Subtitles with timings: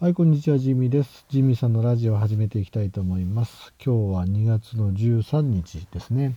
[0.00, 1.26] はい、こんにちは、ジミーです。
[1.28, 3.72] ジミーさんのラジオを始めていきたいと思います。
[3.84, 6.36] 今日は2月の13日ですね。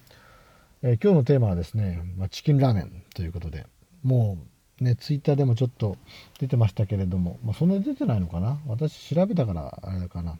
[0.82, 3.68] えー今日のテーマはですね、まあ、チキンラーメンということで、
[4.02, 4.40] も
[4.82, 5.96] うね、ツイッターでもちょっと
[6.40, 8.58] 出てましたけれども、まあ、そんなに出てないのかな？
[8.66, 10.40] 私調べたからあれかな。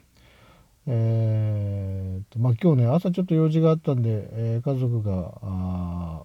[0.88, 6.22] えーっと、まあ今日ね、朝ちょっと用事があったんで、えー家族が、あ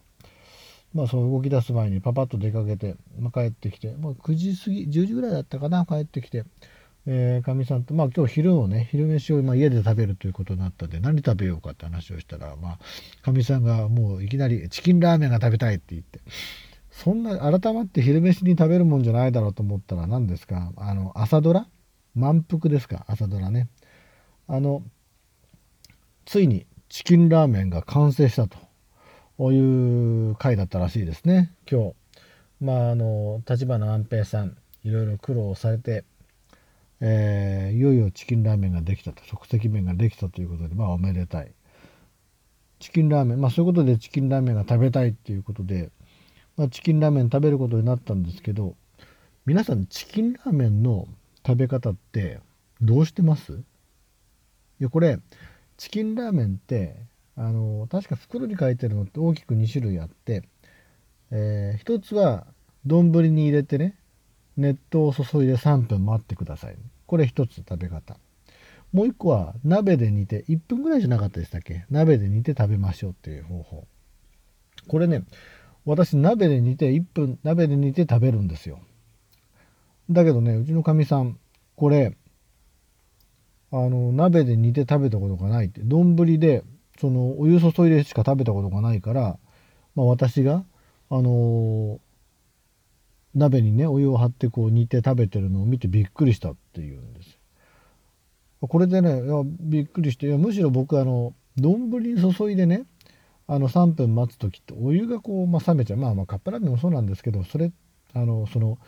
[0.95, 6.43] まあその動き出す前にパパッと出かけて、まあ、帰ってきて、まあ、9時過ぎ、10時ぐらいだったかな、帰ってきて、
[7.10, 12.80] えーかみさんと、まあ今日昼をね、昼飯をま家で食べるということになったんで、何食べようかって話をしたら、まあ、
[13.24, 16.20] かみさんがもういきなりチキンラーメンが食べたいって言って、
[16.92, 21.68] そんな改まって昼飯に食べるもんじゃないだろうと思ったら何ですか、あの、朝ドラ？
[22.14, 23.69] 満腹ですか、朝ドラね。
[24.47, 24.83] あの、
[26.25, 31.94] ついにチキンラーメンが完成したという回だったらしいですね、今日。
[32.59, 36.03] まあ、あの、立花安平さん、いろいろ苦労されて、
[37.02, 41.52] えーいよいよチキンラーメンができたと即席麺ができたということでまあおめでたい。
[42.80, 45.89] チキンラーメンまあそういうことでチキンラーメンが食べたいっていうことで、
[46.57, 48.75] まあ、チキンラーメン食べることになったんですけど
[49.47, 51.07] 皆さんチキンラーメンの
[51.45, 52.39] 食べ方って
[52.81, 53.53] どうしてます？
[53.53, 55.19] いやこれ
[55.77, 56.97] チキンラーメンって
[57.35, 60.44] あの確か袋に書いてるのって大きく2種類あって、
[61.31, 62.45] えー一つは
[62.85, 63.95] 丼に入れてね
[64.58, 66.77] 熱湯を注いで3分待ってください。
[67.05, 68.17] これ一つ食べ方。
[68.91, 71.86] もう一個は鍋で煮て1分ぐらいじゃなかったでしたっけ？
[71.89, 73.88] 鍋で煮て食べましょうっていう方法。
[74.88, 75.23] これね、
[75.85, 78.80] 私鍋で煮て1分、鍋で煮て食べるんですよ。
[80.09, 81.38] だけどね、うちのかみさん、
[81.75, 82.16] これ、
[83.72, 86.63] あの、鍋で煮て食べたことがないって、丼で、
[87.00, 89.38] その、お湯注いでしか食べたことがないから、
[89.95, 90.63] まあ私が、
[91.09, 92.00] あの
[93.36, 97.39] 鍋にねお湯を張ってこう煮て食べてるのを見てびっくりしたっていうんです。
[98.61, 102.86] これでねいやびっくりしていやむしろ僕あの丼に注いでね
[103.47, 106.00] あの3分待つ時ってお湯がこう、まあ、冷めちゃう。
[106.00, 107.72] まあまあカップラーメンもそうなんですけどそれ
[108.13, 108.79] あのその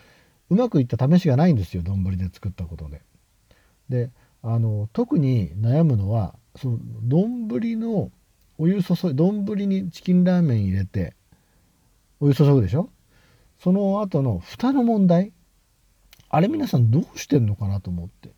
[0.49, 3.01] うまくいった試しがないんですよ丼で作ったことで。
[3.89, 4.11] で
[4.41, 7.47] あの特に悩むのはその丼
[7.77, 8.11] の
[8.57, 11.13] お湯注い丼にチキンラーメン入れて
[12.19, 12.89] お湯注ぐでしょ？
[13.59, 15.33] その後の蓋の問題
[16.29, 18.29] あれ皆さんどうしてんのかなと思って。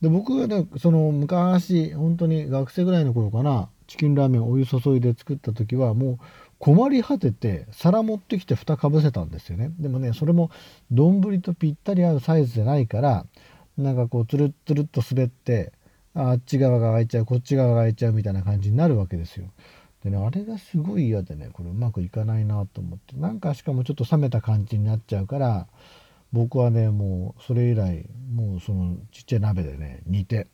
[0.00, 6.18] で僕がねその昔本当に学生ぐらいの頃かなチキンラーメンお湯注いで作った時はもう
[6.58, 9.72] 困り果てて皿持ってきて蓋かぶせたんですよね。
[9.78, 10.50] でもねそれも
[10.90, 13.26] 丼とぴったり合うサイズじゃないから
[13.76, 15.72] なんかこうつるっつるっと滑って
[16.14, 19.46] あっち側が開いちゃうこっち側が開いちゃうみたいな感じになるわけですよ。
[20.04, 25.66] でね、あれがすごい嫌でね、これうまくいかないなと思って、なんかしかもちょっと冷めた感じになっちゃうから、
[26.32, 30.46] 僕はね、もうそれ以来、もうそのちっちゃい鍋でね、煮て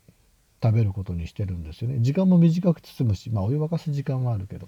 [0.63, 1.97] 食べることにしてるんですよね。
[1.99, 4.67] 時間も短く包むし、まあお湯沸かす時間はあるけど、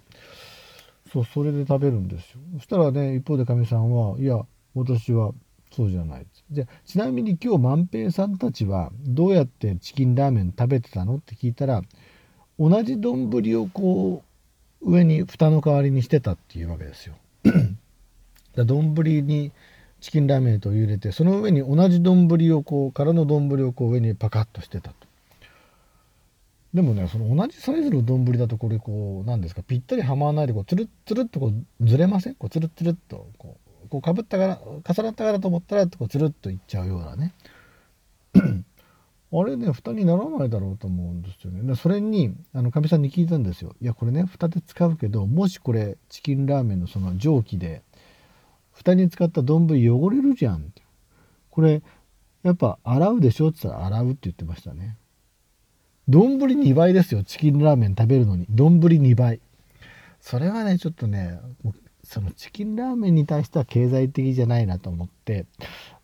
[1.12, 2.40] そう、それで食べるんですよ。
[2.58, 4.46] そしたらね、一方でかみさんは、いや、
[4.76, 5.32] 私は
[5.72, 6.28] そうじゃない。
[6.52, 11.16] じゃちなみに今日万平さんたちはどうやってチキンラーメン食べてたの？
[11.16, 11.82] って聞いたら、
[12.60, 14.27] 同じ丼をこう、
[14.82, 17.16] 上に蓋の代わりにしてたっていうわけですよ。
[18.56, 18.94] だ丼
[19.24, 19.52] に
[20.00, 24.96] チキンラーメンと入れてその上に同じ丼をこう空の丼をこう上にパカッとしてたと。
[26.74, 29.64] でもねその同じサイズの丼だとこれこう何ですか？
[29.64, 32.36] ぴったりはまらないでこうつるっつるっとこうずれません？
[32.36, 37.34] こうつるっつるっとこうこうかぶったから重なったからと思ったらこうつるっといっちゃうようなね。
[39.30, 41.76] あれね蓋にならないだろうと思うんですよね。
[41.76, 43.76] それにあのかみさんに聞いたんですよ。
[43.82, 47.84] いやこれね蓋で使うけどもしこれチキンラーメンのその蒸気で
[48.72, 50.82] 蓋に使った丼汚れるじゃんって。
[51.50, 51.82] これ
[52.44, 54.96] やっぱ洗うでしょって言ったら洗うって言ってましたね。
[56.08, 59.42] 丼2倍ですよチキンラーメン食べるのに丼2倍。
[60.22, 61.40] それはねちょっとね
[62.04, 65.46] そのチキンラーメンに対しては経済的じゃないなと思って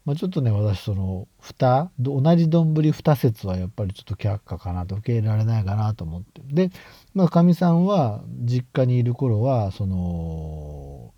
[0.05, 6.41] まあ、ちょっとね私その蓋同じ丼2説はやっぱりちょっと却下かなと受け入れられないかなと思って。
[6.43, 6.71] で
[7.13, 11.13] まあかみさんは実家にいる頃はその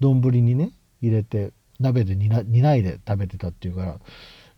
[0.00, 3.98] 丼にね入れて鍋で煮ないで食べてたっていうか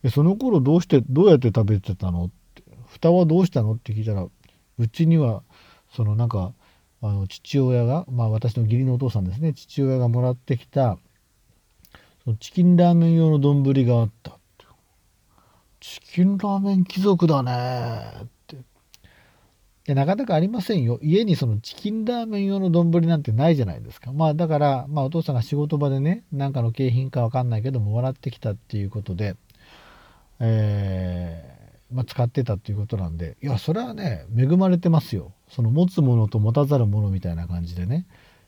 [0.03, 4.27] らその頃どうしてどうやって食べてたのって蓋はどうしたのって聞いたら
[4.79, 5.43] うちには
[5.95, 6.53] そのなんか
[7.01, 10.99] あの父親がまあ私の義理のお父さんですね父親がもらってきた
[12.25, 14.39] そのチキンラーメン用の丼があった
[15.81, 18.59] チキンラーメン貴族だねって。
[19.85, 21.01] でなかなかありませんよ。
[21.03, 24.13] 家にそのチキンラーメン用の丼なんてないじゃないですか。
[24.13, 29.35] まあだから、まあ、お父さんが仕事場でね何かの景品か分かんないけどももらってきたっていうことで
[30.39, 33.37] えー、まあ、使ってたっていうことなんで。
[33.43, 35.33] いやそれはね恵まれてますよ。
[35.49, 38.07] その持つものと持たざるものみたいな感じでね。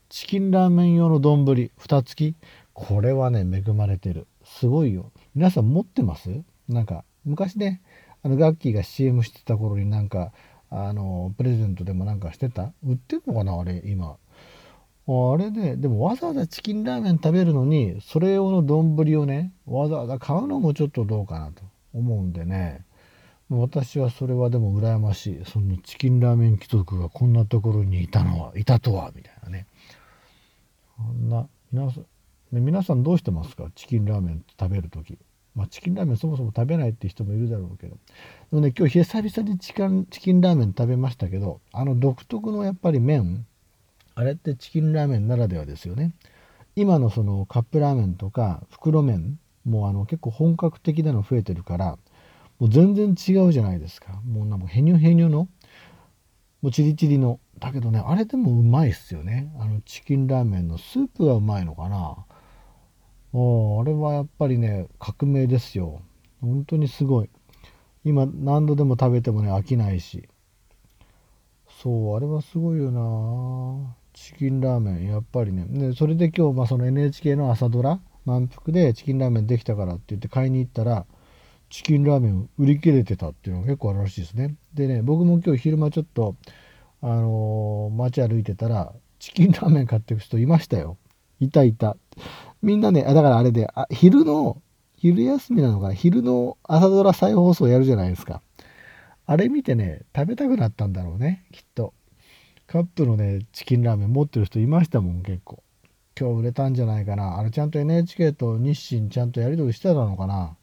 [0.08, 1.44] チキンラーメン用の丼
[1.76, 2.36] 蓋付き
[2.74, 4.26] これはね恵まれてる。
[4.44, 5.10] すごいよ。
[5.34, 6.42] 皆さん持ってます？
[6.68, 7.80] なんか昔ね
[8.22, 10.32] あのガッキーが CM してた頃になんか
[10.70, 12.72] あのプレゼントでもなんかしてた？
[12.84, 14.16] 売ってんのかなあれ今。
[15.06, 21.62] あれねでもわざわざチキンラーメン食べるのにそれ用の丼をねわざわざ買うのもちょっとどうかなと。
[21.96, 22.84] 思うんでね。
[23.48, 25.44] 私はそれはでも羨ましい。
[25.46, 29.68] そのチキンラーメン貴族がこんなところにいたのはいたとはみたいなね。
[30.98, 32.06] あんな皆さん
[32.54, 33.66] で皆さんどうしてますか？
[33.74, 35.18] チキンラーメン食べる時。
[35.56, 37.96] まあ、チキンラーメンそもそも食べないって人もいるだろうけど。
[37.96, 37.98] で
[38.52, 43.44] もね今日久々にチキンチキンラーメン食べましたけどあの独特のやっぱり麺
[44.14, 46.12] あれってチキンラーメンならではですよね。
[46.76, 51.98] 今のそのカップラーメンとか袋麺もうあの結構本格的なの増えてるから
[52.60, 54.20] もう全然違うじゃないですか。
[54.24, 55.48] もうなんかヘニュヘニュの
[56.62, 57.40] もうチリチリの。
[57.60, 59.52] だけどねあれでもうまいっすよね。
[59.60, 62.16] あのチキンラーメンのスープはうまいのかな。
[63.36, 66.02] あれはやっぱりね革命ですよ。
[66.40, 67.30] 本当にすごい。
[68.04, 70.28] 今何度でも食べてもね飽きないし。
[71.82, 73.96] そうあれはすごいよな。
[74.12, 75.66] チキンラーメンやっぱりね。
[75.68, 81.04] でそれで今日、まあ、その NHK の朝ドラ満腹でチキンラーメンできたからって言って買いに行ったら
[81.70, 84.54] チキンラーメン売り切れてたっていうのが結構あるらしいですね。
[84.74, 86.36] でね僕も今日昼間ちょっと
[87.02, 90.96] あのー、街歩いてたらチキンラーメン買っていく人いましたよ。
[91.40, 91.96] いたいた。
[92.64, 94.60] みんなねあだからあれであ昼の
[94.96, 98.40] 昼休みなのか昼の朝ドラ再放送やるじゃないですか。
[99.26, 101.94] あれ見てね食べたくなったんだろうねきっと。
[102.66, 105.62] カップのねチキンラーメン持ってる人いましたもん結構。
[106.18, 107.38] 今日売れたんじゃないかな。
[107.38, 110.56] あれちゃんと NHK と日清ちゃんとやり取りしてたのかな。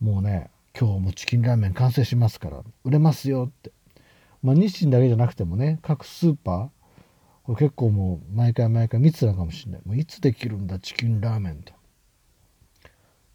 [0.00, 3.72] もうね今日もチキンラーメン完成しますから売れますよって。
[4.42, 6.68] まあ日清だけじゃなくてもね各スーパー
[7.44, 9.80] これ結構もう毎回毎回密なかもしれない。
[9.84, 11.72] もういつできるんだチキンラーメンと。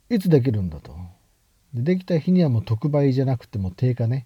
[0.10, 0.96] いつできるんだと。
[1.74, 4.26] でできた日にはもう特売じゃなくても定価ね。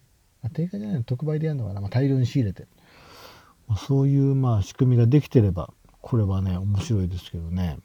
[0.53, 1.03] 定価じゃないの。
[1.03, 2.67] 特売でやるのかな、まあ、大量に仕入れて。
[3.67, 7.79] まそういうまあ仕組みができてればこれはね面白いですけどね。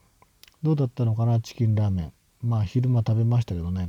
[0.63, 2.13] どうだったのかなチキンラーメン。
[2.43, 3.89] まあ昼間食べましたけどね。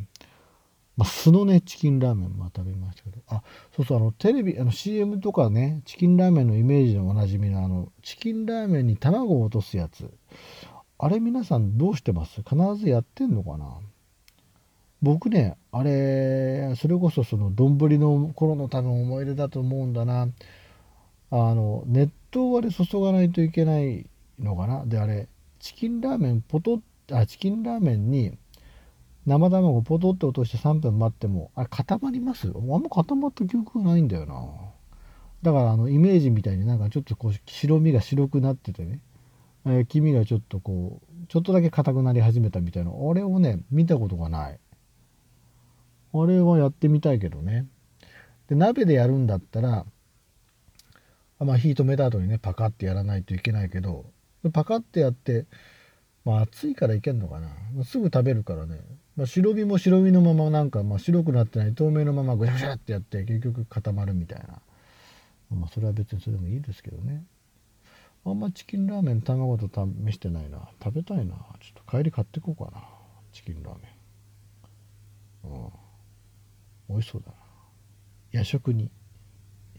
[0.98, 3.18] まあ、素のねチキンラーメンまあ食べましたけど。
[3.28, 3.44] あ
[3.76, 10.12] そうそうあのテレビあの CM とかねチキンラーメンのイメージのおなじみのあのチキンラーメンに卵を落とすやつ。
[11.00, 12.42] あれ皆さんどうしてます？
[12.42, 13.78] 必ずやってんのかな？
[15.04, 20.28] 僕ねあれそれこそその丼の頃の多分思い出だと思うんだな。
[21.30, 24.08] あの熱湯をあれ注がないといけない
[24.40, 24.84] のかな。
[24.88, 25.28] であれ
[25.60, 28.36] チキンラーメンポトあチキンラーメンに
[29.28, 32.48] 生卵ポトって落として3分待ってもあれ固まります？
[32.48, 34.36] あんま固まった記憶がないんだよな。
[35.44, 39.02] だからあのイメージみたいになんかちょっとこう白身が白くなっててね、
[39.66, 42.92] えー、黄身がちょっとこうちょっとだけ硬くなり始めたみたいな。
[42.92, 44.60] あれをね見たことがない。
[46.14, 47.68] あれはやってみたいけどね。
[48.48, 49.86] で鍋でやるんだったら
[51.40, 54.06] まあ火止めた後にねパカッてやらないといけないけど
[54.54, 55.48] パカッてやって
[56.24, 57.50] まあ熱いからいけんのかな。
[57.84, 58.80] すぐ食べるからね。
[59.18, 64.62] まあ、白身も白身のままなんか、まあ、白くなってない透明のままぐしゃぐしゃってやって結局固まるみたいな、
[65.58, 67.24] まあ、それは別にそれでもいいですけどね。
[68.26, 69.70] あんまチキンラーメン卵と
[70.06, 70.70] 試してないな。
[70.84, 71.34] 食べたいな。
[71.62, 72.84] ちょっと帰り買ってこうかな。
[73.32, 75.54] チキンラーメン。
[75.54, 75.70] うん。
[76.90, 77.38] 美味しそうだな。
[78.34, 78.84] 夜食に。
[78.84, 78.90] い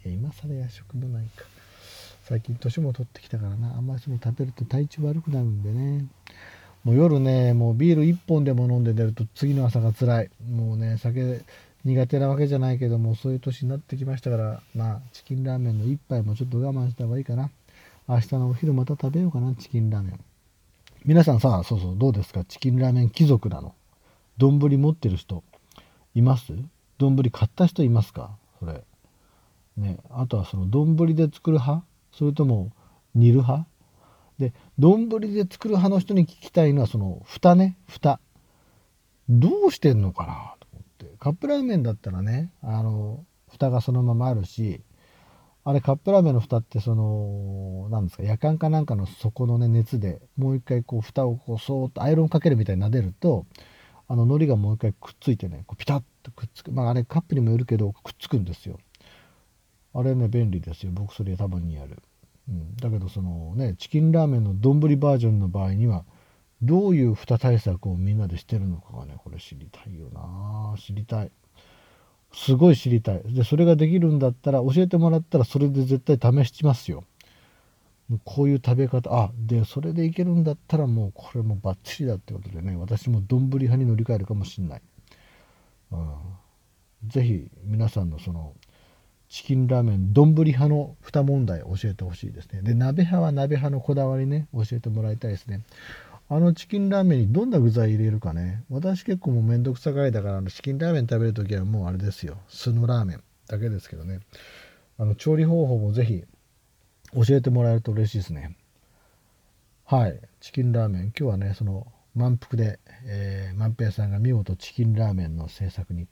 [0.04, 1.44] や今更夜食もないか。
[2.24, 3.76] 最近年も取ってきたからな。
[3.76, 6.06] あんまりその食べると体調悪くなるんでね。
[6.84, 10.30] もう夜ねもうビール1本でも飲んで寝ると次の朝が辛い。
[10.50, 11.42] もうね酒
[11.84, 17.50] 苦手なわけじゃないけどもそういう年になってきましたからまあチキンラーメンの1杯もちょっと我慢した方がいいかな。
[18.08, 20.20] 明日のお昼また食べようかなチキンラーメン。
[21.04, 22.44] 皆さんさそうそうどうですか？
[22.44, 23.74] チキンラーメン貴族なの？
[24.38, 25.44] 丼持ってる人
[26.14, 26.52] います？
[26.98, 28.30] 丼買った人いますか？
[28.58, 28.82] それ。
[29.76, 31.84] ねあとはその丼で作る派？
[32.12, 32.72] それとも
[33.14, 33.66] 煮る派？
[34.38, 37.76] で丼で作る派の人に聞きたいのはその蓋ね。
[37.88, 38.20] 蓋。
[39.28, 40.54] どうしてんのかな？
[40.60, 41.16] と思って。
[41.18, 44.82] カップラーメンだったらねあの蓋がそのままあるし
[45.64, 53.44] あれカップラーメンの蓋ってその何ですか夜間かなんかの底のね熱でもう一回こう蓋をこうそーっとアイロンかけるみたいに撫でると
[54.06, 56.72] あの海苔がもう一回くっついてねこうピタッとくっつく。
[56.72, 58.78] まああれカップにもよるけどくっつくんですよ。
[59.92, 60.92] あれね便利ですよ。
[60.94, 61.98] 僕それたまにやる。
[62.48, 66.04] うん、だけどそのねチキンラーメンの丼バージョンの場合には
[66.62, 71.30] どういう蓋対策をみんなでしてるのかがね、これ知りたいよな知りたい。
[72.32, 73.22] すごい知りたい。
[73.26, 77.04] で、それができるんだったら、教えてもらったら、それで絶対試しますよ。
[78.24, 84.82] こういう食べ方、あ、で、それでいけるんだったら、もう、これもバッチリだってことでね、私も丼派に乗り換えるかもしんない。
[85.92, 86.14] うん。
[87.06, 88.54] ぜひ、皆さんのその、
[89.28, 92.62] チキンラーメン丼派の蓋問題教えてほしいですね。
[92.62, 95.62] で、鍋派は鍋派のこだわりね、教えてもらいたいですね。
[96.30, 98.62] あのチキンラーメンにどんな具材入れるかね。
[98.68, 102.38] 私結構もうめんどくさがりだから、あのチキンラーメン食べるときはもうあれですよ。
[102.48, 104.20] 酢のラーメンだけですけどね。
[104.98, 106.24] あの、調理方法もぜひ
[107.14, 108.56] 教えてもらえると嬉しいですね。
[109.84, 110.20] はい。
[110.40, 111.02] チキンラーメン。
[111.04, 116.06] 今日はね、その満腹で、えー、万平さんが見事チキンラーメンの制作に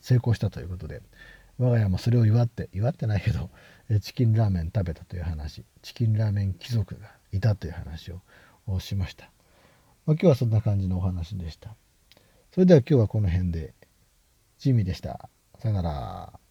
[0.00, 1.02] 成功したということで、
[1.58, 3.50] 我が家もそれを祝って、祝ってないけど、
[4.00, 8.12] チキンラーメン食べたという話、チキンラーメン貴族がいたという話
[8.66, 9.26] をしました。
[10.06, 11.76] まあ、今日はそんな感じのお話でした。
[12.52, 13.74] それでは今日はこの辺で。
[14.58, 15.28] ジミーでした。
[15.58, 16.43] さよなら。